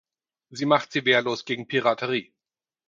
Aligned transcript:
Sie 0.49 0.65
macht 0.65 0.91
sie 0.91 1.05
wehrlos 1.05 1.45
gegen 1.45 1.67
Piraterie. 1.67 2.33